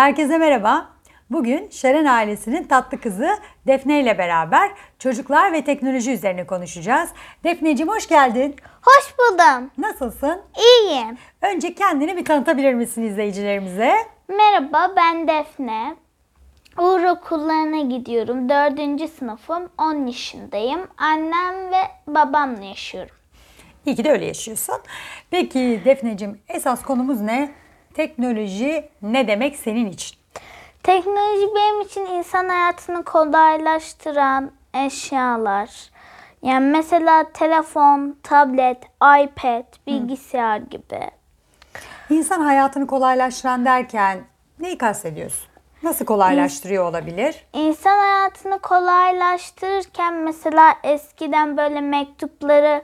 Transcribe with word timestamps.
Herkese 0.00 0.38
merhaba. 0.38 0.88
Bugün 1.30 1.70
Şeren 1.70 2.04
ailesinin 2.04 2.64
tatlı 2.64 3.00
kızı 3.00 3.28
Defne 3.66 4.00
ile 4.00 4.18
beraber 4.18 4.70
çocuklar 4.98 5.52
ve 5.52 5.64
teknoloji 5.64 6.12
üzerine 6.12 6.46
konuşacağız. 6.46 7.10
Defneciğim 7.44 7.92
hoş 7.92 8.08
geldin. 8.08 8.56
Hoş 8.82 9.14
buldum. 9.18 9.70
Nasılsın? 9.78 10.42
İyiyim. 10.58 11.18
Önce 11.42 11.74
kendini 11.74 12.16
bir 12.16 12.24
tanıtabilir 12.24 12.74
misin 12.74 13.02
izleyicilerimize? 13.02 13.94
Merhaba 14.28 14.92
ben 14.96 15.28
Defne. 15.28 15.96
Uğur 16.78 17.04
okullarına 17.04 17.96
gidiyorum. 17.96 18.48
Dördüncü 18.48 19.08
sınıfım. 19.08 19.68
10 19.78 20.06
yaşındayım. 20.06 20.80
Annem 20.98 21.72
ve 21.72 21.82
babamla 22.06 22.64
yaşıyorum. 22.64 23.16
İyi 23.86 23.96
ki 23.96 24.04
de 24.04 24.10
öyle 24.10 24.24
yaşıyorsun. 24.24 24.76
Peki 25.30 25.82
Defneciğim 25.84 26.40
esas 26.48 26.82
konumuz 26.82 27.20
ne? 27.20 27.59
Teknoloji 27.94 28.88
ne 29.02 29.28
demek 29.28 29.56
senin 29.56 29.90
için? 29.90 30.16
Teknoloji 30.82 31.46
benim 31.54 31.80
için 31.80 32.06
insan 32.06 32.48
hayatını 32.48 33.04
kolaylaştıran 33.04 34.50
eşyalar. 34.74 35.70
Yani 36.42 36.66
mesela 36.66 37.24
telefon, 37.32 38.16
tablet, 38.22 38.78
iPad, 38.96 39.64
bilgisayar 39.86 40.56
gibi. 40.56 41.10
İnsan 42.10 42.40
hayatını 42.40 42.86
kolaylaştıran 42.86 43.64
derken 43.64 44.20
neyi 44.60 44.78
kastediyorsun? 44.78 45.50
Nasıl 45.82 46.04
kolaylaştırıyor 46.04 46.84
olabilir? 46.84 47.46
İnsan 47.52 47.98
hayatını 47.98 48.58
kolaylaştırırken 48.58 50.14
mesela 50.14 50.74
eskiden 50.84 51.56
böyle 51.56 51.80
mektupları 51.80 52.82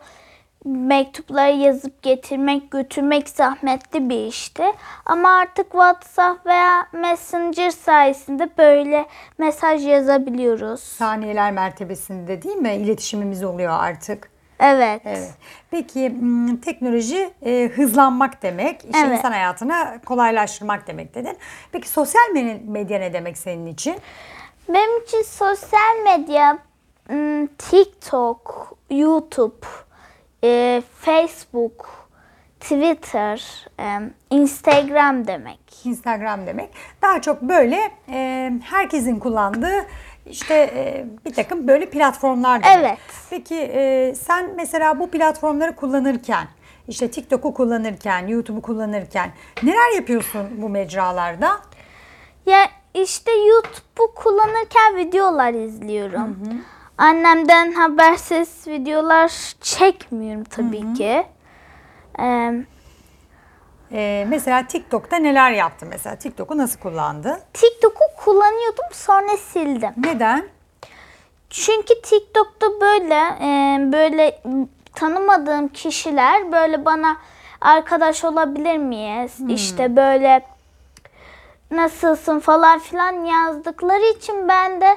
mektupları 0.66 1.52
yazıp 1.56 2.02
getirmek, 2.02 2.70
götürmek 2.70 3.28
zahmetli 3.28 4.08
bir 4.08 4.26
işti. 4.26 4.64
Ama 5.06 5.28
artık 5.36 5.70
WhatsApp 5.72 6.46
veya 6.46 6.86
Messenger 6.92 7.70
sayesinde 7.70 8.50
böyle 8.58 9.06
mesaj 9.38 9.86
yazabiliyoruz. 9.86 10.80
Saniyeler 10.80 11.52
mertebesinde 11.52 12.42
değil 12.42 12.56
mi? 12.56 12.74
İletişimimiz 12.74 13.44
oluyor 13.44 13.72
artık. 13.80 14.30
Evet. 14.60 15.00
Evet. 15.04 15.34
Peki 15.70 16.10
m, 16.10 16.60
teknoloji 16.60 17.30
e, 17.46 17.70
hızlanmak 17.74 18.42
demek, 18.42 18.84
işte 18.84 18.98
Evet. 19.06 19.18
insan 19.18 19.32
hayatını 19.32 20.00
kolaylaştırmak 20.06 20.86
demek 20.86 21.14
dedin. 21.14 21.36
Peki 21.72 21.88
sosyal 21.88 22.22
me- 22.34 22.70
medya 22.70 22.98
ne 22.98 23.12
demek 23.12 23.38
senin 23.38 23.66
için? 23.66 23.96
Benim 24.68 25.02
için 25.02 25.22
sosyal 25.22 26.02
medya 26.04 26.58
hmm, 27.08 27.46
TikTok, 27.46 28.72
YouTube, 28.90 29.66
e, 30.46 30.82
Facebook, 31.00 32.08
Twitter, 32.60 33.66
e, 33.80 34.00
Instagram 34.30 35.26
demek. 35.26 35.60
Instagram 35.84 36.46
demek. 36.46 36.70
Daha 37.02 37.22
çok 37.22 37.42
böyle 37.42 37.90
e, 38.08 38.52
herkesin 38.64 39.18
kullandığı 39.18 39.86
işte 40.26 40.54
e, 40.54 41.06
bir 41.24 41.34
takım 41.34 41.68
böyle 41.68 41.90
platformlar 41.90 42.62
demek. 42.62 42.78
Evet. 42.78 42.98
Peki 43.30 43.54
e, 43.54 44.14
sen 44.14 44.50
mesela 44.56 44.98
bu 44.98 45.10
platformları 45.10 45.76
kullanırken, 45.76 46.48
işte 46.88 47.10
TikTok'u 47.10 47.54
kullanırken, 47.54 48.26
YouTube'u 48.26 48.62
kullanırken 48.62 49.30
neler 49.62 49.94
yapıyorsun 49.94 50.48
bu 50.56 50.68
mecralarda? 50.68 51.60
Ya 52.46 52.66
işte 52.94 53.30
YouTube'u 53.32 54.14
kullanırken 54.14 54.96
videolar 54.96 55.54
izliyorum. 55.54 56.36
Annemden 56.98 57.72
habersiz 57.72 58.66
videolar 58.66 59.32
çekmiyorum 59.60 60.44
tabii 60.44 60.94
ki. 60.94 61.26
Ee, 62.20 62.52
E, 63.92 64.26
mesela 64.28 64.66
TikTok'ta 64.66 65.16
neler 65.16 65.50
yaptın 65.50 65.88
mesela? 65.88 66.16
TikTok'u 66.16 66.58
nasıl 66.58 66.80
kullandın? 66.80 67.38
TikTok'u 67.54 68.24
kullanıyordum 68.24 68.84
sonra 68.92 69.36
sildim. 69.36 69.90
Neden? 69.96 70.48
Çünkü 71.50 72.02
TikTok'ta 72.02 72.66
böyle 72.80 73.14
e, 73.40 73.78
böyle 73.92 74.42
tanımadığım 74.94 75.68
kişiler 75.68 76.52
böyle 76.52 76.84
bana 76.84 77.16
arkadaş 77.60 78.24
olabilir 78.24 78.76
miyiz? 78.76 79.40
İşte 79.48 79.96
böyle 79.96 80.46
nasılsın 81.70 82.40
falan 82.40 82.78
filan 82.78 83.12
yazdıkları 83.24 84.04
için 84.18 84.48
ben 84.48 84.80
de 84.80 84.96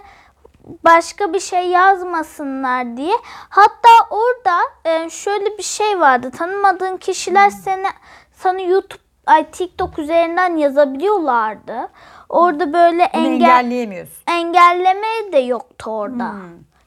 başka 0.84 1.34
bir 1.34 1.40
şey 1.40 1.68
yazmasınlar 1.68 2.98
diye. 2.98 3.14
Hatta 3.50 3.90
orada 4.10 4.58
e, 4.86 5.10
şöyle 5.10 5.58
bir 5.58 5.64
şey 5.64 6.00
vardı. 6.00 6.32
Tanımadığın 6.38 6.98
kişiler 6.98 7.50
seni 7.50 7.86
sana 8.34 8.60
YouTube 8.62 9.02
ay 9.28 9.52
TikTok 9.52 10.00
üzerinden 10.00 10.58
yazabiliyorlardı. 10.58 11.90
Orada 12.30 12.74
böyle 12.74 13.10
Bunu 13.14 13.26
engel 13.26 13.50
engelleyemiyorsun. 13.50 14.24
engelleme 14.28 15.32
de 15.32 15.38
yoktu 15.38 15.92
orada. 15.92 16.32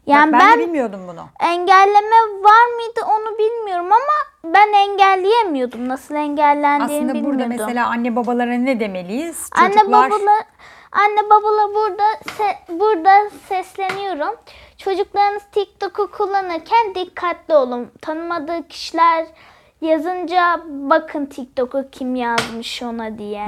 Yani 0.06 0.32
Bak 0.32 0.40
ben, 0.40 0.50
ben, 0.50 0.60
bilmiyordum 0.66 1.00
bunu. 1.08 1.24
engelleme 1.40 2.16
var 2.42 2.66
mıydı 2.76 3.00
onu 3.06 3.38
bilmiyorum 3.38 3.86
ama 3.86 4.52
ben 4.54 4.72
engelleyemiyordum. 4.72 5.88
Nasıl 5.88 6.14
engellendiğini 6.14 7.10
Aslında 7.10 7.24
burada 7.24 7.38
bilmiyordum. 7.38 7.56
mesela 7.66 7.86
anne 7.88 8.16
babalara 8.16 8.52
ne 8.54 8.80
demeliyiz? 8.80 9.50
anne 9.56 9.74
Çocuklar 9.74 10.10
babalar 10.10 10.44
anne 10.92 11.30
babalar 11.30 11.74
burada 11.74 12.02
se- 12.38 12.80
burada 12.80 13.30
sesleniyorum. 13.48 14.36
Çocuklarınız 14.78 15.42
TikTok'u 15.52 16.10
kullanırken 16.10 16.94
dikkatli 16.94 17.54
olun. 17.54 17.90
Tanımadığı 18.00 18.68
kişiler 18.68 19.26
yazınca 19.80 20.60
bakın 20.68 21.26
TikTok'u 21.26 21.84
kim 21.92 22.14
yazmış 22.14 22.82
ona 22.82 23.18
diye. 23.18 23.46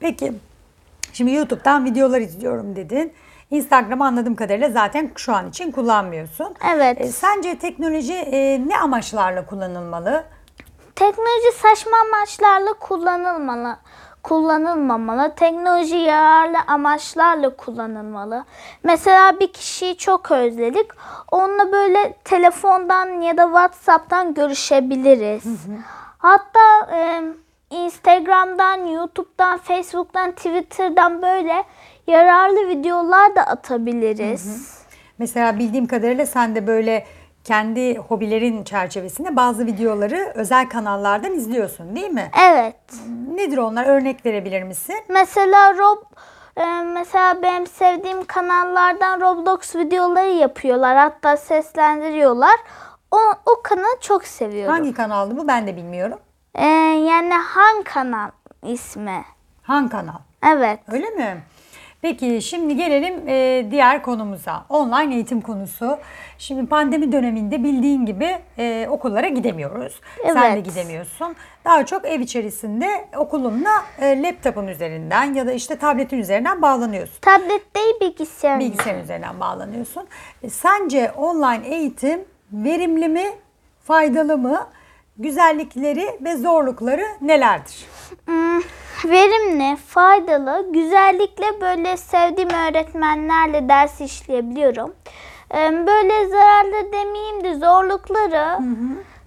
Peki 0.00 0.32
şimdi 1.12 1.32
YouTube'dan 1.32 1.84
videolar 1.84 2.20
izliyorum 2.20 2.76
dedin. 2.76 3.12
Instagram'ı 3.50 4.06
anladığım 4.06 4.36
kadarıyla 4.36 4.70
zaten 4.70 5.10
şu 5.16 5.34
an 5.34 5.48
için 5.48 5.72
kullanmıyorsun. 5.72 6.54
Evet. 6.74 7.00
E, 7.00 7.06
sence 7.08 7.58
teknoloji 7.58 8.14
e, 8.14 8.68
ne 8.68 8.78
amaçlarla 8.78 9.46
kullanılmalı? 9.46 10.24
Teknoloji 10.96 11.52
saçma 11.56 11.96
amaçlarla 12.06 12.72
kullanılmalı. 12.72 13.76
Kullanılmamalı. 14.22 15.32
Teknoloji 15.36 15.96
yararlı 15.96 16.58
amaçlarla 16.66 17.56
kullanılmalı. 17.56 18.44
Mesela 18.82 19.40
bir 19.40 19.52
kişiyi 19.52 19.96
çok 19.96 20.30
özledik. 20.30 20.86
Onunla 21.30 21.72
böyle 21.72 22.12
telefondan 22.24 23.20
ya 23.20 23.36
da 23.36 23.44
WhatsApp'tan 23.44 24.34
görüşebiliriz. 24.34 25.44
Hatta 26.18 26.96
e, 26.96 27.22
Instagram'dan, 27.70 28.86
YouTube'dan, 28.86 29.58
Facebook'tan, 29.58 30.32
Twitter'dan 30.32 31.22
böyle 31.22 31.64
yararlı 32.06 32.68
videolar 32.68 33.36
da 33.36 33.42
atabiliriz. 33.42 34.78
Mesela 35.18 35.58
bildiğim 35.58 35.86
kadarıyla 35.86 36.26
sen 36.26 36.54
de 36.54 36.66
böyle 36.66 37.06
kendi 37.44 37.98
hobilerin 37.98 38.64
çerçevesinde 38.64 39.36
bazı 39.36 39.66
videoları 39.66 40.32
özel 40.34 40.68
kanallardan 40.68 41.34
izliyorsun 41.34 41.96
değil 41.96 42.10
mi? 42.10 42.30
Evet. 42.50 42.76
Nedir 43.34 43.58
onlar? 43.58 43.86
Örnek 43.86 44.26
verebilir 44.26 44.62
misin? 44.62 44.96
Mesela 45.08 45.74
Rob 45.78 46.02
e, 46.56 46.64
mesela 46.82 47.42
benim 47.42 47.66
sevdiğim 47.66 48.24
kanallardan 48.24 49.20
Roblox 49.20 49.76
videoları 49.76 50.28
yapıyorlar. 50.30 50.96
Hatta 50.96 51.36
seslendiriyorlar. 51.36 52.56
O, 53.10 53.18
o 53.46 53.62
kanalı 53.62 54.00
çok 54.00 54.24
seviyorum. 54.24 54.72
Hangi 54.72 54.94
kanaldı 54.94 55.36
bu? 55.36 55.48
Ben 55.48 55.66
de 55.66 55.76
bilmiyorum. 55.76 56.18
E, 56.54 56.66
yani 56.66 57.34
Han 57.34 57.82
kanal 57.82 58.30
ismi. 58.62 59.24
Han 59.62 59.88
kanal. 59.88 60.18
Evet. 60.46 60.80
Öyle 60.92 61.10
mi? 61.10 61.42
Peki 62.02 62.42
şimdi 62.42 62.76
gelelim 62.76 63.28
e, 63.28 63.66
diğer 63.70 64.02
konumuza. 64.02 64.64
Online 64.68 65.14
eğitim 65.14 65.40
konusu. 65.40 65.98
Şimdi 66.38 66.66
pandemi 66.66 67.12
döneminde 67.12 67.64
bildiğin 67.64 68.06
gibi 68.06 68.38
e, 68.58 68.86
okullara 68.90 69.28
gidemiyoruz. 69.28 70.00
Sen 70.26 70.36
de 70.36 70.46
Evet. 70.46 70.64
gidemiyorsun. 70.64 71.36
Daha 71.64 71.86
çok 71.86 72.04
ev 72.04 72.20
içerisinde 72.20 73.08
okulunla 73.16 73.70
e, 74.00 74.22
laptopun 74.22 74.66
üzerinden 74.66 75.34
ya 75.34 75.46
da 75.46 75.52
işte 75.52 75.76
tabletin 75.76 76.18
üzerinden 76.18 76.62
bağlanıyorsun. 76.62 77.20
Tablet 77.20 77.76
değil 77.76 77.94
bilgisayar. 78.00 78.60
Bilgisayar 78.60 79.02
üzerinden 79.02 79.40
bağlanıyorsun. 79.40 80.06
E, 80.42 80.50
sence 80.50 81.10
online 81.10 81.66
eğitim 81.68 82.20
verimli 82.52 83.08
mi, 83.08 83.26
faydalı 83.84 84.38
mı? 84.38 84.66
Güzellikleri 85.18 86.06
ve 86.20 86.36
zorlukları 86.36 87.04
nelerdir? 87.20 87.86
Hmm, 88.26 88.60
verimli, 89.04 89.76
faydalı, 89.76 90.66
güzellikle 90.70 91.60
böyle 91.60 91.96
sevdiğim 91.96 92.50
öğretmenlerle 92.50 93.68
ders 93.68 94.00
işleyebiliyorum. 94.00 94.94
Ee, 95.54 95.86
Böyle 95.86 96.26
zararlı 96.28 96.92
demeyeyim 96.92 97.44
de 97.44 97.54
zorlukları, 97.54 98.58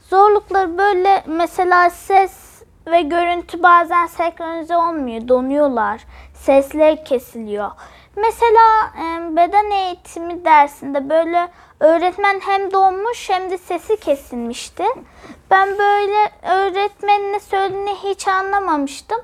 zorlukları 0.10 0.78
böyle 0.78 1.24
mesela 1.26 1.90
ses 1.90 2.62
ve 2.88 3.02
görüntü 3.02 3.64
bazen 3.64 4.06
senkronize 4.08 4.78
olmuyor, 4.78 5.28
donuyorlar. 5.28 6.02
Sesler 6.34 7.06
kesiliyor. 7.06 7.72
Mesela 8.16 8.92
beden 9.36 9.72
eğitimi 9.72 10.46
dersinde 10.46 11.10
böyle 11.10 11.48
öğretmen 11.80 12.40
hem 12.40 12.72
donmuş 12.72 13.30
hem 13.30 13.52
de 13.52 13.58
sesi 13.58 13.98
kesilmişti. 14.00 14.84
Ben 15.52 15.70
böyle 15.78 16.30
öğretmenin 16.42 17.34
ne 17.34 17.40
söylediğini 17.40 17.96
hiç 18.04 18.28
anlamamıştım. 18.28 19.22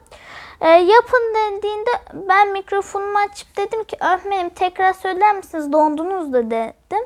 E, 0.61 0.67
yapın 0.67 1.35
dediğinde 1.35 1.89
ben 2.29 2.51
mikrofonumu 2.51 3.17
açıp 3.17 3.57
dedim 3.57 3.83
ki 3.83 3.97
öğretmenim 3.99 4.49
tekrar 4.49 4.93
söyler 4.93 5.35
misiniz 5.35 5.71
dondunuz 5.71 6.33
da 6.33 6.51
dedim. 6.51 7.05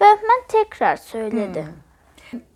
Ve 0.00 0.04
öğretmen 0.04 0.42
tekrar 0.48 0.96
söyledi. 0.96 1.66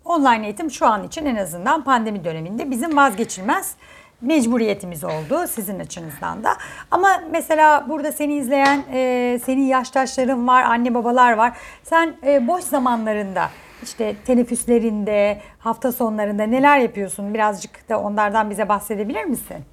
Online 0.05 0.45
eğitim 0.45 0.71
şu 0.71 0.85
an 0.85 1.03
için 1.03 1.25
en 1.25 1.35
azından 1.35 1.83
pandemi 1.83 2.23
döneminde 2.23 2.71
bizim 2.71 2.97
vazgeçilmez 2.97 3.75
mecburiyetimiz 4.21 5.03
oldu 5.03 5.47
sizin 5.47 5.79
açınızdan 5.79 6.43
da. 6.43 6.57
Ama 6.91 7.21
mesela 7.31 7.85
burada 7.89 8.11
seni 8.11 8.35
izleyen 8.35 8.83
e, 8.93 9.39
senin 9.45 9.65
yaştaşların 9.65 10.47
var, 10.47 10.63
anne 10.63 10.93
babalar 10.93 11.33
var. 11.33 11.57
Sen 11.83 12.15
e, 12.25 12.47
boş 12.47 12.63
zamanlarında 12.63 13.49
işte 13.83 14.15
teneffüslerinde, 14.25 15.41
hafta 15.59 15.91
sonlarında 15.91 16.43
neler 16.43 16.77
yapıyorsun? 16.77 17.33
Birazcık 17.33 17.89
da 17.89 17.99
onlardan 17.99 18.49
bize 18.49 18.69
bahsedebilir 18.69 19.23
misin? 19.25 19.65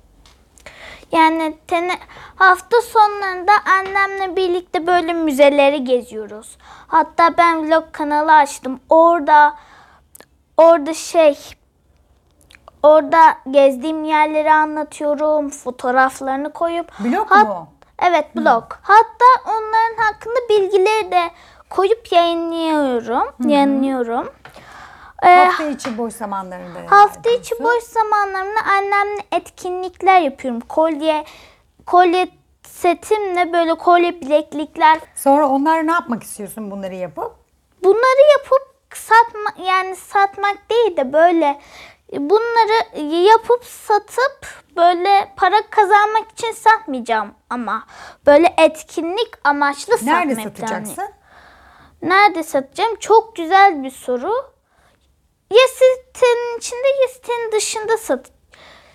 Yani 1.13 1.59
tene, 1.67 1.99
hafta 2.37 2.81
sonlarında 2.81 3.53
annemle 3.79 4.37
birlikte 4.37 4.87
böyle 4.87 5.13
müzeleri 5.13 5.85
geziyoruz. 5.85 6.57
Hatta 6.87 7.37
ben 7.39 7.69
vlog 7.69 7.85
kanalı 7.93 8.33
açtım. 8.33 8.81
Orada 8.89 9.55
orada 10.57 10.95
şey 10.95 11.39
orada 12.83 13.39
gezdiğim 13.51 14.05
yerleri 14.05 14.53
anlatıyorum. 14.53 15.51
Fotoğraflarını 15.51 16.53
koyup 16.53 16.93
Blog 17.01 17.31
Hat- 17.31 17.49
mu? 17.49 17.69
Evet 17.99 18.37
blog. 18.37 18.65
Hatta 18.83 19.25
onların 19.47 20.03
hakkında 20.03 20.39
bilgileri 20.51 21.13
de 21.13 21.31
koyup 21.71 22.13
yayınlıyorum. 22.13 23.51
Yayınlıyorum. 23.51 24.33
Ee, 25.23 25.27
Hafta 25.35 25.65
içi 25.65 25.99
boş 25.99 26.15
zamanlarında. 26.15 26.79
Hafta 26.91 27.31
içi 27.31 27.55
boş 27.65 27.83
zamanlarımda 27.85 28.61
annemle 28.77 29.23
etkinlikler 29.33 30.21
yapıyorum. 30.21 30.61
Kolye 30.61 31.25
kolye 31.87 32.29
setimle 32.63 33.53
böyle 33.53 33.75
kolye 33.75 34.21
bileklikler. 34.21 34.99
Sonra 35.15 35.49
onlar 35.49 35.87
ne 35.87 35.93
yapmak 35.93 36.23
istiyorsun 36.23 36.71
bunları 36.71 36.95
yapıp? 36.95 37.33
Bunları 37.85 38.39
yapıp 38.39 38.77
satma 38.95 39.65
yani 39.67 39.97
satmak 39.97 40.71
değil 40.71 40.97
de 40.97 41.13
böyle 41.13 41.61
bunları 42.13 43.01
yapıp 43.27 43.65
satıp 43.65 44.47
böyle 44.77 45.33
para 45.37 45.57
kazanmak 45.71 46.31
için 46.33 46.53
satmayacağım 46.53 47.35
ama 47.51 47.87
böyle 48.27 48.55
etkinlik 48.59 49.31
amaçlı 49.45 49.93
Nerede 49.93 50.35
satmayı 50.35 50.35
planlıyorum. 50.55 50.87
satacaksın? 50.87 51.15
Nerede 52.03 52.43
satacağım? 52.43 52.97
Çok 52.97 53.37
güzel 53.37 53.83
bir 53.83 53.91
soru. 53.91 54.56
Ya 55.51 55.67
içinde 56.59 56.89
ya 57.03 57.53
dışında 57.53 57.97
sat, 57.97 58.31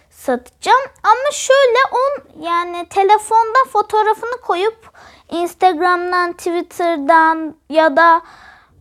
satacağım. 0.09 0.81
Ama 1.03 1.31
şöyle 1.31 1.77
on 1.91 2.41
yani 2.41 2.87
telefonda 2.89 3.59
fotoğrafını 3.73 4.41
koyup 4.41 4.91
Instagram'dan, 5.29 6.33
Twitter'dan 6.33 7.55
ya 7.69 7.97
da 7.97 8.21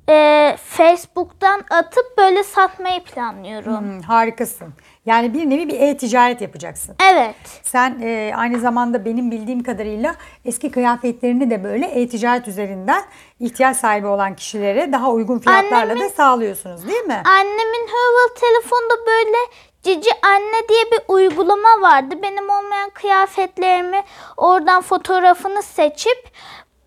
e, 0.08 0.56
Facebook'tan 0.64 1.64
atıp 1.70 2.18
böyle 2.18 2.44
satmayı 2.44 3.04
planlıyorum. 3.04 3.78
Hmm, 3.78 4.00
harikasın. 4.00 4.74
Yani 5.10 5.34
bir 5.34 5.50
nevi 5.50 5.68
bir 5.68 5.80
e-ticaret 5.80 6.40
yapacaksın. 6.40 6.96
Evet. 7.12 7.34
Sen 7.62 7.98
e, 8.02 8.32
aynı 8.36 8.58
zamanda 8.60 9.04
benim 9.04 9.30
bildiğim 9.30 9.62
kadarıyla 9.62 10.14
eski 10.44 10.70
kıyafetlerini 10.70 11.50
de 11.50 11.64
böyle 11.64 11.86
e-ticaret 11.86 12.48
üzerinden 12.48 13.02
ihtiyaç 13.40 13.76
sahibi 13.76 14.06
olan 14.06 14.36
kişilere 14.36 14.92
daha 14.92 15.10
uygun 15.10 15.38
fiyatlarla 15.38 15.94
da 15.94 15.98
Annemin- 15.98 16.08
sağlıyorsunuz 16.16 16.88
değil 16.88 17.02
mi? 17.04 17.22
Annemin 17.26 17.86
Hurvel 17.92 18.34
telefonda 18.40 19.06
böyle 19.06 19.36
Cici 19.82 20.10
Anne 20.22 20.68
diye 20.68 20.84
bir 20.92 21.00
uygulama 21.08 21.80
vardı. 21.80 22.14
Benim 22.22 22.50
olmayan 22.50 22.90
kıyafetlerimi 22.90 24.02
oradan 24.36 24.82
fotoğrafını 24.82 25.62
seçip 25.62 26.30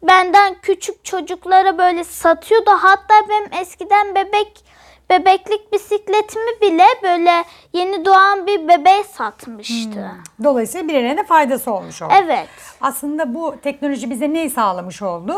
benden 0.03 0.55
küçük 0.61 1.05
çocuklara 1.05 1.77
böyle 1.77 2.03
satıyordu. 2.03 2.69
Hatta 2.71 3.13
benim 3.29 3.61
eskiden 3.61 4.15
bebek 4.15 4.65
bebeklik 5.09 5.73
bisikletimi 5.73 6.61
bile 6.61 6.85
böyle 7.03 7.43
yeni 7.73 8.05
doğan 8.05 8.47
bir 8.47 8.67
bebeğe 8.67 9.03
satmıştı. 9.03 10.11
Dolayısıyla 10.43 10.87
birilerine 10.87 11.17
de 11.17 11.23
faydası 11.23 11.73
olmuş 11.73 12.01
oldu. 12.01 12.13
Evet. 12.23 12.47
Aslında 12.81 13.33
bu 13.33 13.55
teknoloji 13.63 14.09
bize 14.09 14.33
neyi 14.33 14.49
sağlamış 14.49 15.01
oldu? 15.01 15.35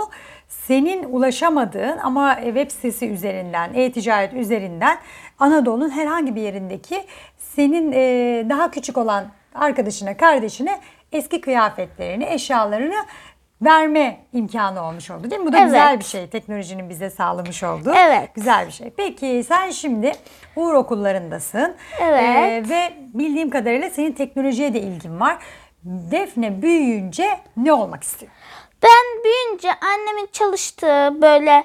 Senin 0.47 1.03
ulaşamadığın 1.03 1.97
ama 1.97 2.35
web 2.35 2.71
sitesi 2.71 3.09
üzerinden, 3.09 3.73
e-ticaret 3.73 4.33
üzerinden 4.33 4.97
Anadolu'nun 5.39 5.89
herhangi 5.89 6.35
bir 6.35 6.41
yerindeki 6.41 7.05
senin 7.37 7.91
e, 7.91 8.45
daha 8.49 8.71
küçük 8.71 8.97
olan 8.97 9.25
arkadaşına, 9.55 10.17
kardeşine 10.17 10.79
eski 11.11 11.41
kıyafetlerini, 11.41 12.25
eşyalarını 12.25 13.05
verme 13.61 14.25
imkanı 14.33 14.83
olmuş 14.87 15.11
oldu 15.11 15.31
değil 15.31 15.41
mi? 15.41 15.47
Bu 15.47 15.53
da 15.53 15.57
Evet. 15.57 15.65
güzel 15.67 15.99
bir 15.99 16.03
şey. 16.03 16.29
Teknolojinin 16.29 16.89
bize 16.89 17.09
sağlamış 17.09 17.63
olduğu. 17.63 17.93
Evet. 17.95 18.35
Güzel 18.35 18.67
bir 18.67 18.71
şey. 18.71 18.89
Peki 18.89 19.43
sen 19.47 19.69
şimdi 19.71 20.11
Uğur 20.55 20.73
okullarındasın. 20.73 21.75
Evet. 22.01 22.23
Ee, 22.23 22.63
ve 22.69 22.93
bildiğim 23.13 23.49
kadarıyla 23.49 23.89
senin 23.89 24.11
teknolojiye 24.11 24.73
de 24.73 24.79
ilgin 24.79 25.19
var. 25.19 25.37
Defne 25.83 26.61
büyüyünce 26.61 27.39
ne 27.57 27.73
olmak 27.73 28.03
istiyor? 28.03 28.31
Ben 28.83 29.23
büyüyünce 29.23 29.69
annemin 29.81 30.29
çalıştığı 30.31 31.21
böyle 31.21 31.63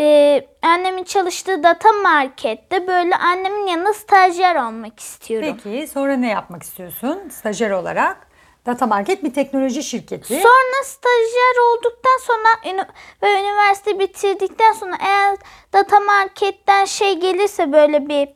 e, 0.00 0.40
annemin 0.62 1.04
çalıştığı 1.04 1.62
data 1.62 1.88
markette 2.02 2.86
böyle 2.86 3.16
annemin 3.16 3.66
yanında 3.66 3.92
stajyer 3.92 4.56
olmak 4.56 5.00
istiyorum. 5.00 5.56
Peki 5.64 5.86
sonra 5.86 6.16
ne 6.16 6.28
yapmak 6.28 6.62
istiyorsun 6.62 7.28
stajyer 7.30 7.70
olarak? 7.70 8.25
Data 8.66 8.86
Market 8.86 9.24
bir 9.24 9.34
teknoloji 9.34 9.82
şirketi. 9.82 10.34
Sonra 10.34 10.84
stajyer 10.84 11.56
olduktan 11.72 12.18
sonra 12.20 12.74
ünü- 12.74 12.88
ve 13.22 13.40
üniversite 13.40 13.98
bitirdikten 13.98 14.72
sonra 14.72 14.96
eğer 15.00 15.36
data 15.72 16.00
marketten 16.00 16.84
şey 16.84 17.14
gelirse 17.20 17.72
böyle 17.72 18.08
bir 18.08 18.28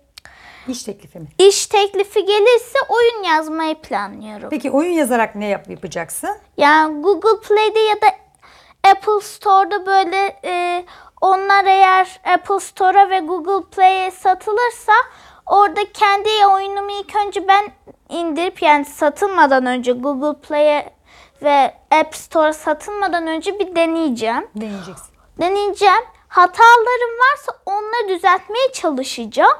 İş 0.69 0.83
teklifi 0.83 1.19
mi? 1.19 1.27
iş 1.39 1.67
teklifi 1.67 2.25
gelirse 2.25 2.79
oyun 2.89 3.23
yazmayı 3.23 3.75
planlıyorum. 3.83 4.49
Peki 4.51 4.71
oyun 4.71 4.93
yazarak 4.93 5.35
ne 5.35 5.47
yap 5.47 5.71
yapacaksın? 5.71 6.37
Yani 6.57 7.03
Google 7.03 7.41
Play'de 7.49 7.79
ya 7.81 7.95
da 7.95 8.07
Apple 8.91 9.21
Store'da 9.23 9.87
böyle 9.87 10.41
e, 10.45 10.85
onlar 11.21 11.65
eğer 11.65 12.21
Apple 12.25 12.61
Store'a 12.61 13.11
ve 13.11 13.19
Google 13.19 13.67
Play'e 13.71 14.11
satılırsa 14.11 14.93
orada 15.51 15.93
kendi 15.93 16.29
oyunumu 16.55 16.91
ilk 16.91 17.17
önce 17.27 17.49
ben 17.49 17.73
indirip 18.09 18.63
yani 18.63 18.85
satılmadan 18.85 19.67
önce 19.67 19.93
Google 19.93 20.41
Play'e 20.41 20.95
ve 21.43 21.75
App 21.91 22.17
Store 22.17 22.53
satılmadan 22.53 23.27
önce 23.27 23.59
bir 23.59 23.77
deneyeceğim. 23.77 24.49
Deneyeceksin. 24.55 25.15
Deneyeceğim. 25.41 26.05
Hatalarım 26.29 27.19
varsa 27.21 27.53
onları 27.67 28.09
düzeltmeye 28.09 28.73
çalışacağım. 28.73 29.59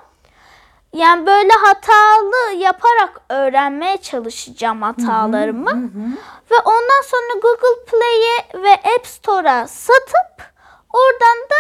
Yani 0.93 1.27
böyle 1.27 1.53
hatalı 1.53 2.53
yaparak 2.57 3.21
öğrenmeye 3.29 3.97
çalışacağım 3.97 4.83
hatalarımı. 4.83 5.91
Ve 6.51 6.55
ondan 6.65 7.03
sonra 7.05 7.41
Google 7.43 7.85
Play'e 7.85 8.63
ve 8.63 8.73
App 8.73 9.07
Store'a 9.07 9.69
satıp 9.69 10.53
oradan 10.93 11.39
da 11.51 11.60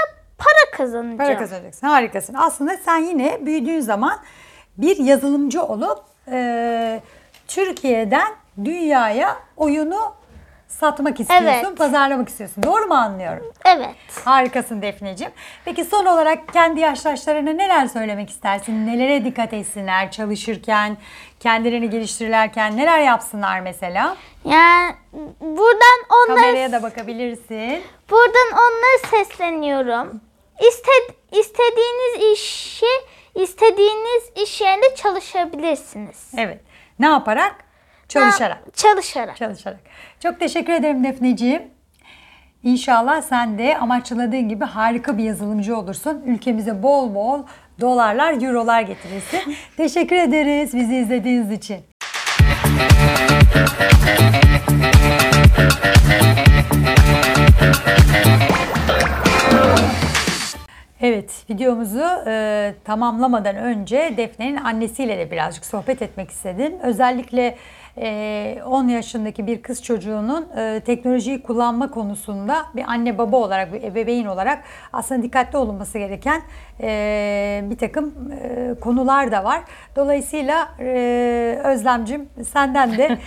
kazanacağım. 0.80 1.16
Para 1.18 1.38
kazanacaksın. 1.38 1.86
Harikasın. 1.86 2.34
Aslında 2.34 2.76
sen 2.76 2.96
yine 2.96 3.46
büyüdüğün 3.46 3.80
zaman 3.80 4.18
bir 4.78 4.96
yazılımcı 4.96 5.62
olup 5.62 5.98
e, 6.32 7.00
Türkiye'den 7.48 8.28
dünyaya 8.64 9.36
oyunu 9.56 10.14
satmak 10.68 11.20
istiyorsun, 11.20 11.46
Evet. 11.46 11.78
pazarlamak 11.78 12.28
istiyorsun. 12.28 12.62
Doğru 12.62 12.86
mu 12.86 12.94
anlıyorum? 12.94 13.52
Evet. 13.64 13.94
Harikasın 14.24 14.82
Defneciğim. 14.82 15.32
Peki 15.64 15.84
son 15.84 16.06
olarak 16.06 16.52
kendi 16.52 16.80
yaştaşlarına 16.80 17.50
neler 17.52 17.86
söylemek 17.86 18.30
istersin? 18.30 18.86
Nelere 18.86 19.24
dikkat 19.24 19.52
etsinler 19.52 20.10
çalışırken, 20.10 20.96
kendilerini 21.40 21.90
geliştirirlerken 21.90 22.76
neler 22.76 22.98
yapsınlar 23.00 23.60
mesela? 23.60 24.16
Yani 24.44 24.94
buradan 25.40 26.26
onları 26.26 26.40
Kameraya 26.40 26.72
da 26.72 26.82
bakabilirsin. 26.82 27.82
Buradan 28.10 28.52
onlara 28.52 29.24
sesleniyorum. 29.24 30.20
İste, 30.68 30.90
istediğiniz 31.40 32.38
işi 32.38 32.86
istediğiniz 33.34 34.22
iş 34.42 34.60
yerinde 34.60 34.94
çalışabilirsiniz. 34.94 36.32
Evet. 36.36 36.60
Ne 36.98 37.06
yaparak? 37.06 37.64
Çalışarak. 38.08 38.56
Ha, 38.56 38.70
Çalışarak. 38.76 39.36
Çalışarak. 39.36 39.80
Çok 40.22 40.40
teşekkür 40.40 40.72
ederim 40.72 41.04
Defneciğim. 41.04 41.62
İnşallah 42.62 43.22
sen 43.22 43.58
de 43.58 43.78
amaçladığın 43.78 44.48
gibi 44.48 44.64
harika 44.64 45.18
bir 45.18 45.24
yazılımcı 45.24 45.76
olursun. 45.76 46.22
Ülkemize 46.26 46.82
bol 46.82 47.14
bol 47.14 47.42
dolarlar, 47.80 48.42
eurolar 48.42 48.82
getirirsin. 48.82 49.56
teşekkür 49.76 50.16
ederiz 50.16 50.74
bizi 50.74 50.96
izlediğiniz 50.96 51.52
için. 51.52 51.80
Evet, 61.10 61.44
videomuzu 61.50 62.04
e, 62.26 62.74
tamamlamadan 62.84 63.56
önce 63.56 64.14
Defne'nin 64.16 64.56
annesiyle 64.56 65.18
de 65.18 65.30
birazcık 65.30 65.64
sohbet 65.64 66.02
etmek 66.02 66.30
istedim. 66.30 66.72
Özellikle 66.82 67.56
10 67.96 68.88
yaşındaki 68.88 69.46
bir 69.46 69.62
kız 69.62 69.82
çocuğunun 69.82 70.48
e, 70.56 70.80
teknolojiyi 70.86 71.42
kullanma 71.42 71.90
konusunda 71.90 72.66
bir 72.76 72.84
anne 72.86 73.18
baba 73.18 73.36
olarak, 73.36 73.72
bir 73.72 73.82
ebeveyn 73.82 74.24
olarak 74.24 74.62
aslında 74.92 75.22
dikkatli 75.22 75.58
olunması 75.58 75.98
gereken 75.98 76.42
e, 76.80 77.64
bir 77.70 77.78
takım 77.78 78.14
e, 78.32 78.74
konular 78.80 79.32
da 79.32 79.44
var. 79.44 79.60
Dolayısıyla 79.96 80.68
Özlemcim 81.64 82.28
senden 82.50 82.98
de 82.98 83.08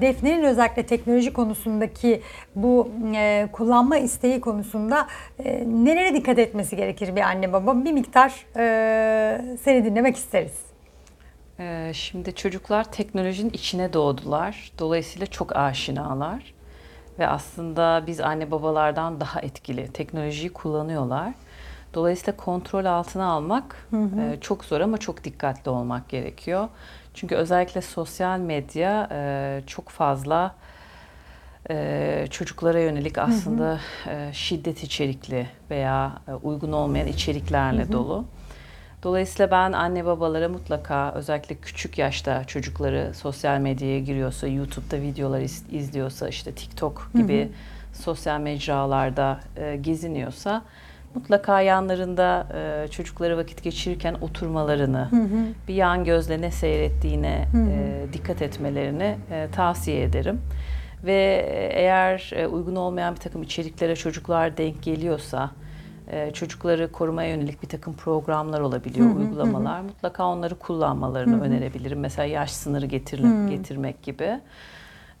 Defne'nin 0.00 0.42
özellikle 0.42 0.86
teknoloji 0.86 1.32
konusundaki 1.32 2.22
bu 2.54 2.88
kullanma 3.52 3.98
isteği 3.98 4.40
konusunda 4.40 5.06
nelere 5.66 6.14
dikkat 6.14 6.38
etmesi 6.38 6.76
gerekir 6.76 7.16
bir 7.16 7.20
anne 7.20 7.52
baba? 7.52 7.84
Bir 7.84 7.92
miktar 7.92 8.46
seni 9.62 9.84
dinlemek 9.84 10.16
isteriz. 10.16 10.67
Ee, 11.60 11.90
Şimdi 11.94 12.34
çocuklar 12.34 12.92
teknolojinin 12.92 13.50
içine 13.50 13.92
doğdular. 13.92 14.72
Dolayısıyla 14.78 15.26
çok 15.26 15.56
aşinalar. 15.56 16.54
Ve 17.18 17.26
aslında 17.28 18.04
biz 18.06 18.20
anne 18.20 18.50
babalardan 18.50 19.20
daha 19.20 19.40
etkili 19.40 19.92
teknolojiyi 19.92 20.52
kullanıyorlar. 20.52 21.34
Dolayısıyla 21.94 22.36
kontrol 22.36 22.84
altına 22.84 23.26
almak 23.26 23.88
e, 23.92 24.40
çok 24.40 24.64
zor 24.64 24.80
ama 24.80 24.98
çok 24.98 25.24
dikkatli 25.24 25.70
olmak 25.70 26.08
gerekiyor. 26.08 26.68
Çünkü 27.14 27.34
özellikle 27.34 27.80
sosyal 27.80 28.38
medya 28.38 29.08
e, 29.12 29.62
çok 29.66 29.88
fazla 29.88 30.54
e, 31.70 32.26
çocuklara 32.30 32.80
yönelik 32.80 33.18
aslında 33.18 33.80
e, 34.06 34.30
şiddet 34.32 34.82
içerikli 34.82 35.46
veya 35.70 36.12
uygun 36.42 36.72
olmayan 36.72 37.06
içeriklerle 37.06 37.92
dolu. 37.92 38.24
Dolayısıyla 39.02 39.50
ben 39.50 39.72
anne 39.72 40.04
babalara 40.04 40.48
mutlaka 40.48 41.12
özellikle 41.12 41.54
küçük 41.54 41.98
yaşta 41.98 42.44
çocukları 42.44 43.10
sosyal 43.14 43.58
medyaya 43.60 43.98
giriyorsa, 43.98 44.46
YouTube'da 44.46 45.00
videolar 45.02 45.40
iz- 45.40 45.64
izliyorsa, 45.72 46.28
işte 46.28 46.52
TikTok 46.52 47.10
gibi 47.14 47.48
sosyal 47.92 48.40
mecralarda 48.40 49.40
e, 49.56 49.76
geziniyorsa 49.76 50.62
mutlaka 51.14 51.60
yanlarında 51.60 52.46
e, 52.54 52.88
çocukları 52.88 53.36
vakit 53.36 53.62
geçirirken 53.62 54.14
oturmalarını, 54.20 55.08
bir 55.68 55.74
yan 55.74 56.04
gözle 56.04 56.40
ne 56.40 56.50
seyrettiğine 56.50 57.48
e, 57.70 58.12
dikkat 58.12 58.42
etmelerini 58.42 59.16
e, 59.30 59.48
tavsiye 59.52 60.02
ederim. 60.02 60.40
Ve 61.04 61.46
eğer 61.74 62.30
e, 62.36 62.46
uygun 62.46 62.76
olmayan 62.76 63.14
bir 63.14 63.20
takım 63.20 63.42
içeriklere 63.42 63.96
çocuklar 63.96 64.56
denk 64.56 64.82
geliyorsa, 64.82 65.50
e, 66.10 66.30
çocukları 66.30 66.92
korumaya 66.92 67.28
yönelik 67.28 67.62
bir 67.62 67.68
takım 67.68 67.94
programlar 67.94 68.60
olabiliyor, 68.60 69.16
uygulamalar. 69.16 69.80
Mutlaka 69.80 70.26
onları 70.26 70.54
kullanmalarını 70.54 71.42
önerebilirim. 71.42 72.00
Mesela 72.00 72.26
yaş 72.26 72.50
sınırı 72.50 72.86
getir, 72.86 73.48
getirmek 73.48 74.02
gibi. 74.02 74.40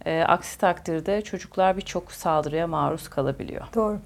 E, 0.06 0.22
aksi 0.22 0.58
takdirde 0.58 1.22
çocuklar 1.22 1.76
birçok 1.76 2.12
saldırıya 2.12 2.66
maruz 2.66 3.08
kalabiliyor. 3.08 3.66
Doğru. 3.74 3.98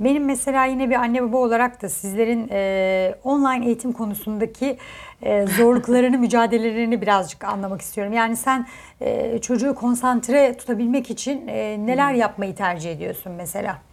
Benim 0.00 0.24
mesela 0.24 0.64
yine 0.64 0.90
bir 0.90 0.94
anne 0.94 1.22
baba 1.22 1.36
olarak 1.36 1.82
da 1.82 1.88
sizlerin 1.88 2.48
e, 2.52 3.14
online 3.24 3.66
eğitim 3.66 3.92
konusundaki 3.92 4.78
e, 5.22 5.46
zorluklarını, 5.46 6.18
mücadelelerini 6.18 7.02
birazcık 7.02 7.44
anlamak 7.44 7.80
istiyorum. 7.80 8.12
Yani 8.12 8.36
sen 8.36 8.66
e, 9.00 9.38
çocuğu 9.38 9.74
konsantre 9.74 10.56
tutabilmek 10.56 11.10
için 11.10 11.48
e, 11.48 11.86
neler 11.86 12.12
yapmayı 12.12 12.54
tercih 12.54 12.92
ediyorsun 12.92 13.32
mesela? 13.32 13.89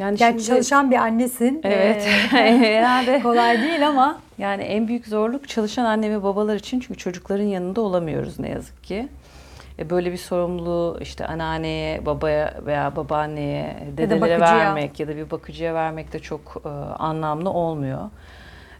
Yani 0.00 0.16
Gerçi 0.16 0.32
şimdi- 0.34 0.46
çalışan 0.46 0.90
bir 0.90 0.96
annesin. 0.96 1.60
Evet. 1.64 2.02
Herhalde. 2.30 3.20
kolay 3.22 3.62
değil 3.62 3.88
ama 3.88 4.18
Yani 4.38 4.62
en 4.62 4.88
büyük 4.88 5.06
zorluk 5.06 5.48
çalışan 5.48 5.84
anne 5.84 6.10
ve 6.10 6.22
babalar 6.22 6.56
için 6.56 6.80
çünkü 6.80 6.98
çocukların 6.98 7.44
yanında 7.44 7.80
olamıyoruz 7.80 8.38
ne 8.40 8.48
yazık 8.50 8.84
ki. 8.84 9.08
E, 9.78 9.90
Böyle 9.90 10.12
bir 10.12 10.16
sorumluluğu 10.16 10.98
işte 11.00 11.26
anneanneye, 11.26 12.06
babaya 12.06 12.54
veya 12.66 12.96
babaanneye, 12.96 13.76
dedelere 13.96 14.20
bakıcıya. 14.20 14.58
vermek 14.58 15.00
ya 15.00 15.08
da 15.08 15.16
bir 15.16 15.30
bakıcıya 15.30 15.74
vermek 15.74 16.12
de 16.12 16.18
çok 16.18 16.62
e, 16.64 16.68
anlamlı 17.02 17.50
olmuyor. 17.50 18.10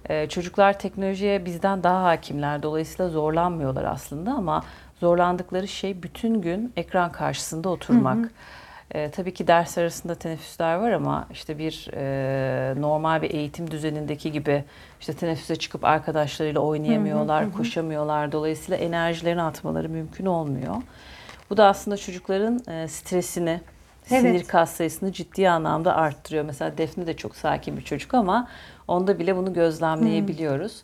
E, 0.09 0.29
çocuklar 0.29 0.79
teknolojiye 0.79 1.45
bizden 1.45 1.83
daha 1.83 2.05
hakimler. 2.05 2.63
Dolayısıyla 2.63 3.09
zorlanmıyorlar 3.11 3.85
aslında 3.85 4.33
ama 4.33 4.63
zorlandıkları 5.01 5.69
şey 5.69 6.03
bütün 6.03 6.41
gün 6.43 6.73
ekran 6.77 7.13
karşısında 7.13 7.69
oturmak. 7.69 8.31
E, 8.95 9.11
tabii 9.11 9.35
ki 9.35 9.47
ders 9.47 9.79
arasında 9.79 10.15
teneffüsler 10.15 10.75
var 10.75 10.91
ama 10.93 11.27
işte 11.33 11.59
bir 11.59 11.89
e, 11.95 12.81
normal 12.81 13.23
bir 13.23 13.31
eğitim 13.31 13.71
düzenindeki 13.71 14.33
gibi 14.33 14.65
işte 15.01 15.13
teneffüse 15.13 15.57
çıkıp 15.57 15.85
arkadaşlarıyla 15.85 16.61
oynayamıyorlar, 16.61 17.53
koşamıyorlar. 17.53 18.33
Dolayısıyla 18.33 18.77
enerjilerini 18.77 19.43
atmaları 19.43 19.89
mümkün 19.89 20.27
olmuyor. 20.27 20.75
Bu 21.51 21.57
da 21.57 21.67
aslında 21.67 21.97
çocukların 21.97 22.61
e, 22.69 22.89
stresini, 22.89 23.61
Evet. 24.11 24.21
sinir 24.21 24.45
kas 24.45 24.71
sayısını 24.71 25.13
ciddi 25.13 25.51
anlamda 25.51 25.97
arttırıyor. 25.97 26.45
Mesela 26.45 26.79
Defne 26.79 27.07
de 27.07 27.17
çok 27.17 27.37
sakin 27.37 27.77
bir 27.77 27.83
çocuk 27.83 28.15
ama 28.15 28.49
onda 28.89 29.19
bile 29.19 29.37
bunu 29.37 29.53
gözlemleyebiliyoruz. 29.53 30.83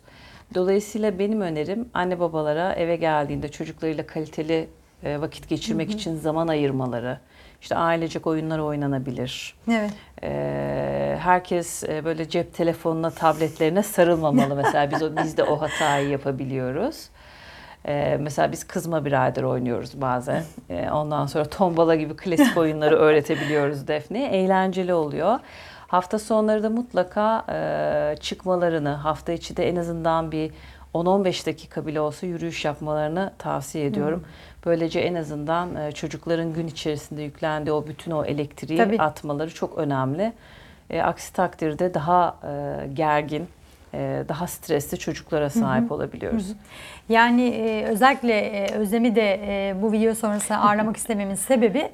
Dolayısıyla 0.55 1.19
benim 1.19 1.41
önerim 1.41 1.89
anne 1.93 2.19
babalara 2.19 2.73
eve 2.73 2.95
geldiğinde 2.95 3.51
çocuklarıyla 3.51 4.07
kaliteli 4.07 4.69
e, 5.03 5.21
vakit 5.21 5.49
geçirmek 5.49 5.91
için 5.91 6.15
zaman 6.15 6.47
ayırmaları. 6.47 7.19
İşte 7.61 7.75
ailecek 7.75 8.27
oyunlar 8.27 8.59
oynanabilir. 8.59 9.55
evet. 9.71 9.91
Ee, 10.23 11.17
herkes 11.21 11.83
e, 11.83 12.05
böyle 12.05 12.29
cep 12.29 12.53
telefonuna, 12.53 13.09
tabletlerine 13.09 13.83
sarılmamalı. 13.83 14.55
Mesela 14.63 14.91
biz 14.91 15.03
o 15.03 15.17
biz 15.17 15.37
de 15.37 15.43
o 15.43 15.61
hatayı 15.61 16.09
yapabiliyoruz. 16.09 17.09
Ee, 17.87 18.17
mesela 18.21 18.51
biz 18.51 18.63
kızma 18.63 19.05
birader 19.05 19.43
oynuyoruz 19.43 20.01
bazen. 20.01 20.43
Ee, 20.69 20.89
ondan 20.91 21.25
sonra 21.25 21.45
tombala 21.45 21.95
gibi 21.95 22.15
klasik 22.15 22.57
oyunları 22.57 22.95
öğretebiliyoruz 22.95 23.87
Defne'ye. 23.87 24.29
Eğlenceli 24.29 24.93
oluyor. 24.93 25.39
Hafta 25.87 26.19
sonları 26.19 26.63
da 26.63 26.69
mutlaka 26.69 27.45
e, 27.49 28.15
çıkmalarını, 28.19 28.89
hafta 28.89 29.31
içi 29.31 29.57
de 29.57 29.69
en 29.69 29.75
azından 29.75 30.31
bir 30.31 30.51
10-15 30.97 31.45
dakika 31.45 31.87
bile 31.87 32.01
olsa 32.01 32.27
yürüyüş 32.27 32.65
yapmalarını 32.65 33.33
tavsiye 33.37 33.85
ediyorum. 33.85 34.23
Böylece 34.65 34.99
en 34.99 35.15
azından 35.15 35.75
e, 35.75 35.91
çocukların 35.91 36.53
gün 36.53 36.67
içerisinde 36.67 37.21
yüklendiği 37.21 37.73
o 37.73 37.87
bütün 37.87 38.11
o 38.11 38.25
elektriği 38.25 38.77
Tabii. 38.77 38.99
atmaları 38.99 39.53
çok 39.53 39.77
önemli. 39.77 40.33
E, 40.89 41.01
aksi 41.01 41.33
takdirde 41.33 41.93
daha 41.93 42.37
e, 42.43 42.87
gergin, 42.93 43.47
daha 44.27 44.47
stresli 44.47 44.99
çocuklara 44.99 45.49
sahip 45.49 45.91
olabiliyoruz. 45.91 46.53
Yani 47.09 47.47
e, 47.47 47.83
özellikle 47.83 48.39
e, 48.39 48.73
Özlem'i 48.73 49.15
de 49.15 49.39
e, 49.43 49.81
bu 49.81 49.91
video 49.91 50.15
sonrasında 50.15 50.57
ağırlamak 50.61 50.97
istememin 50.97 51.35
sebebi 51.35 51.89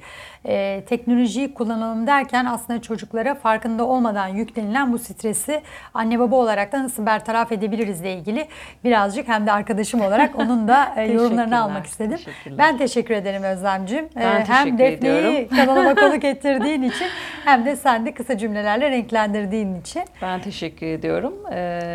e, 0.46 0.82
teknolojiyi 0.88 1.54
kullanalım 1.54 2.06
derken 2.06 2.44
aslında 2.44 2.82
çocuklara 2.82 3.34
farkında 3.34 3.84
olmadan 3.84 4.28
yüklenilen 4.28 4.92
bu 4.92 4.98
stresi 4.98 5.62
anne 5.94 6.18
baba 6.18 6.36
olarak 6.36 6.72
da 6.72 6.82
nasıl 6.84 7.06
bertaraf 7.06 7.52
edebilirizle 7.52 8.12
ilgili 8.12 8.48
birazcık 8.84 9.28
hem 9.28 9.46
de 9.46 9.52
arkadaşım 9.52 10.00
olarak 10.00 10.38
onun 10.38 10.68
da 10.68 10.94
e, 10.96 11.12
yorumlarını 11.12 11.62
almak 11.62 11.86
istedim. 11.86 12.18
Ben 12.58 12.78
teşekkür 12.78 13.14
ederim 13.14 13.42
Özlemcim. 13.42 14.08
Ben 14.16 14.44
hem 14.44 14.76
teşekkür 14.76 14.78
Defne'yi 14.78 15.48
kanalıma 15.56 15.94
konuk 15.94 16.24
ettirdiğin 16.24 16.82
için 16.82 17.06
hem 17.44 17.64
de 17.64 17.76
sen 17.76 18.06
de 18.06 18.14
kısa 18.14 18.38
cümlelerle 18.38 18.90
renklendirdiğin 18.90 19.80
için. 19.80 20.02
Ben 20.22 20.40
teşekkür 20.40 20.86
ediyorum. 20.86 21.34
Ee, 21.52 21.93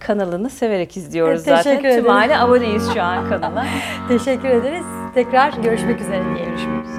kanalını 0.00 0.50
severek 0.50 0.96
izliyoruz 0.96 1.44
Teşekkür 1.44 1.56
zaten. 1.64 1.80
ederim. 1.80 2.02
Tüm 2.04 2.12
aile 2.12 2.38
aboneyiz 2.38 2.92
şu 2.94 3.02
an 3.02 3.28
kanala. 3.28 3.66
Teşekkür 4.08 4.48
ederiz. 4.48 4.84
Tekrar 5.14 5.52
görüşmek 5.52 6.00
üzere 6.00 6.22
diyelim. 6.24 6.44
Görüşmek 6.56 6.84
üzere. 6.86 6.93